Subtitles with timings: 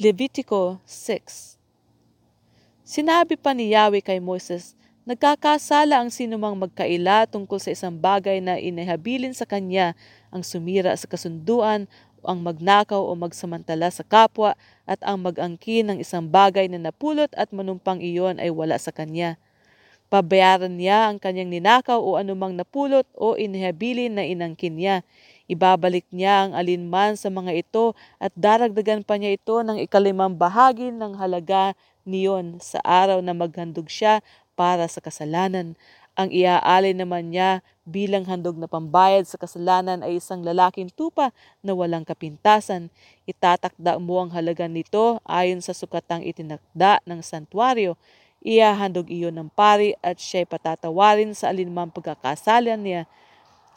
[0.00, 1.60] Levitico 6
[2.88, 4.72] Sinabi pa ni Yahweh kay Moses,
[5.04, 9.92] Nagkakasala ang sinumang magkaila tungkol sa isang bagay na inihabilin sa kanya
[10.32, 11.84] ang sumira sa kasunduan,
[12.24, 14.56] ang magnakaw o magsamantala sa kapwa,
[14.88, 19.36] at ang mag-angkin ng isang bagay na napulot at manumpang iyon ay wala sa kanya.
[20.08, 25.04] Pabayaran niya ang kanyang ninakaw o anumang napulot o inihabilin na inangkin niya.
[25.50, 30.94] Ibabalik niya ang alinman sa mga ito at daragdagan pa niya ito ng ikalimang bahagi
[30.94, 31.74] ng halaga
[32.06, 34.22] niyon sa araw na maghandog siya
[34.54, 35.74] para sa kasalanan.
[36.14, 41.34] Ang iaalay naman niya bilang handog na pambayad sa kasalanan ay isang lalaking tupa
[41.66, 42.86] na walang kapintasan.
[43.26, 47.98] Itatakda mo ang halaga nito ayon sa sukatang itinakda ng santuario.
[48.38, 53.02] Iyahandog iyon ng pari at siya'y patatawarin sa alinmang pagkakasalan niya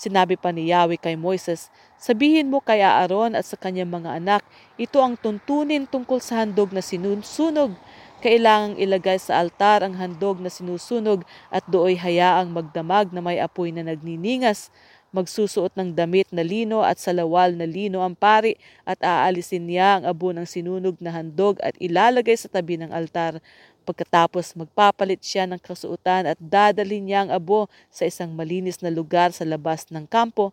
[0.00, 1.68] Sinabi pa ni Yahweh kay Moises,
[2.00, 4.40] Sabihin mo kay Aaron at sa kanyang mga anak,
[4.80, 7.76] ito ang tuntunin tungkol sa handog na sinusunog.
[8.20, 13.72] Kailangang ilagay sa altar ang handog na sinusunog at dooy hayaang magdamag na may apoy
[13.72, 14.68] na nagniningas.
[15.08, 20.04] Magsusuot ng damit na lino at salawal na lino ang pari at aalisin niya ang
[20.04, 23.40] abo ng sinunog na handog at ilalagay sa tabi ng altar.
[23.88, 29.32] Pagkatapos magpapalit siya ng kasuotan at dadalhin niya ang abo sa isang malinis na lugar
[29.32, 30.52] sa labas ng kampo.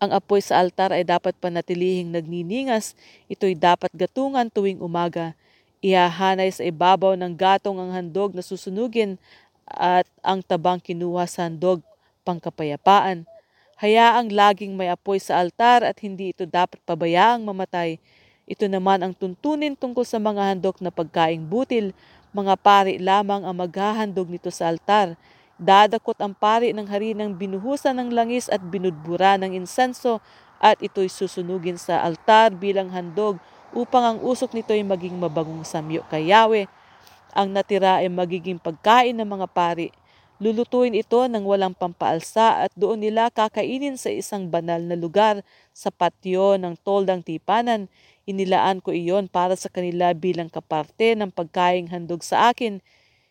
[0.00, 2.96] Ang apoy sa altar ay dapat panatilihing nagniningas.
[3.28, 5.36] Ito'y dapat gatungan tuwing umaga.
[5.78, 9.14] Ihahanay sa ibabaw ng gatong ang handog na susunugin
[9.62, 11.86] at ang tabang kinuha sa handog
[12.26, 13.22] pangkapayapaan.
[13.78, 18.02] Hayaang laging may apoy sa altar at hindi ito dapat pabayaang mamatay.
[18.50, 21.94] Ito naman ang tuntunin tungkol sa mga handog na pagkaing butil.
[22.34, 25.14] Mga pari lamang ang maghahandog nito sa altar.
[25.62, 30.18] Dadakot ang pari ng harinang binuhusan ng langis at binudbura ng insenso
[30.58, 33.38] at ito'y susunugin sa altar bilang handog
[33.72, 36.68] upang ang usok nito ay maging mabagong samyo kay Yahweh.
[37.36, 39.88] Ang natira ay magiging pagkain ng mga pari.
[40.38, 45.42] Lulutuin ito ng walang pampaalsa at doon nila kakainin sa isang banal na lugar
[45.74, 47.90] sa patio ng toldang tipanan.
[48.22, 52.78] Inilaan ko iyon para sa kanila bilang kaparte ng pagkaing handog sa akin.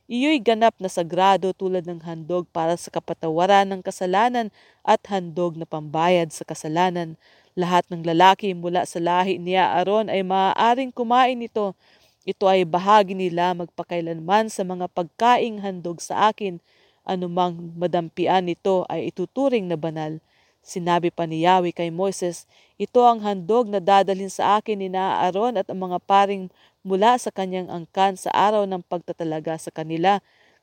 [0.08, 4.52] Iyo'y ganap na sagrado tulad ng handog para sa kapatawaran ng kasalanan
[4.84, 7.16] at handog na pambayad sa kasalanan.
[7.58, 11.74] Lahat ng lalaki mula sa lahi ni Aaron ay maaaring kumain nito.
[12.22, 16.62] Ito ay bahagi nila magpakailanman sa mga pagkaing handog sa akin
[17.02, 20.22] anumang madampian nito ay ituturing na banal.
[20.62, 22.46] Sinabi pa ni Yahweh kay Moises,
[22.76, 26.54] ito ang handog na dadalhin sa akin ni Aaron at ang mga paring
[26.86, 30.20] mula sa kanyang angkan sa araw ng pagtatalaga sa kanila,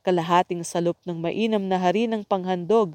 [0.06, 2.94] kalahating salop ng mainam na hari ng panghandog.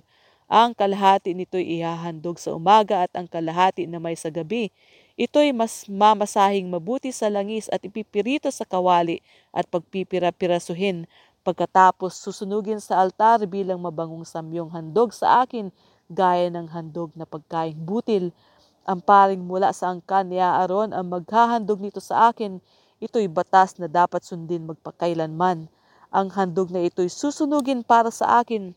[0.49, 4.73] Ang kalahati nito'y ihahandog sa umaga at ang kalahati na may sa gabi.
[5.13, 9.21] Ito'y mas mamasahing mabuti sa langis at ipipirito sa kawali
[9.53, 11.05] at pagpipira-pirasuhin
[11.39, 15.71] Pagkatapos susunugin sa altar bilang mabangong samyong handog sa akin
[16.11, 18.35] gaya ng handog na pagkaing butil.
[18.83, 22.59] Ang paring mula sa angkan ni Aaron ang maghahandog nito sa akin.
[22.99, 25.71] Ito'y batas na dapat sundin magpakailanman.
[26.11, 28.75] Ang handog na ito'y susunugin para sa akin.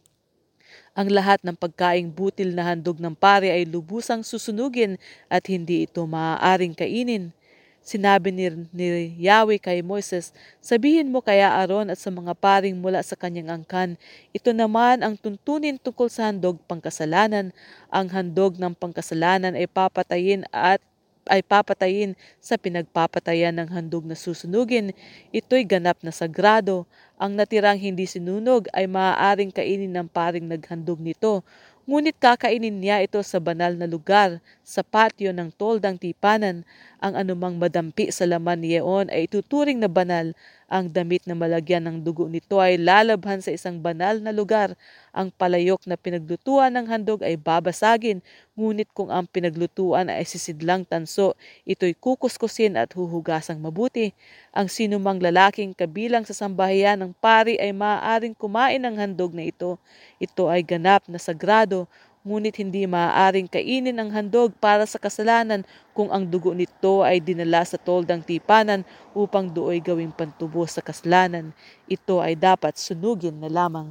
[0.93, 5.01] Ang lahat ng pagkaing butil na handog ng pare ay lubusang susunugin
[5.33, 7.33] at hindi ito maaaring kainin.
[7.81, 13.01] Sinabi ni, ni Yahweh kay Moses, Sabihin mo kaya Aaron at sa mga paring mula
[13.01, 13.97] sa kanyang angkan,
[14.37, 17.57] ito naman ang tuntunin tungkol sa handog pangkasalanan.
[17.89, 20.79] Ang handog ng pangkasalanan ay papatayin at
[21.31, 24.91] ay papatayin sa pinagpapatayan ng handog na susunugin.
[25.31, 26.89] Ito'y ganap na sagrado.
[27.19, 31.47] Ang natirang hindi sinunog ay maaaring kainin ng paring naghandog nito
[31.83, 36.63] Ngunit kakainin niya ito sa banal na lugar, sa patio ng toldang tipanan.
[37.03, 40.31] Ang anumang madampi sa laman niyaon ay ituturing na banal.
[40.73, 44.73] Ang damit na malagyan ng dugo nito ay lalabhan sa isang banal na lugar.
[45.13, 48.25] Ang palayok na pinaglutuan ng handog ay babasagin,
[48.57, 51.37] ngunit kung ang pinaglutuan ay sisidlang tanso,
[51.69, 54.17] ito'y kukuskusin at huhugasang mabuti.
[54.57, 59.77] Ang sinumang lalaking kabilang sa sambahayan ng pari ay maaaring kumain ng handog na ito.
[60.25, 61.85] Ito ay ganap na sagrado,
[62.23, 67.67] ngunit hindi maaaring kainin ang handog para sa kasalanan kung ang dugo nito ay dinala
[67.67, 71.51] sa toldang tipanan upang dooy gawing pantubos sa kasalanan.
[71.91, 73.91] Ito ay dapat sunugin na lamang.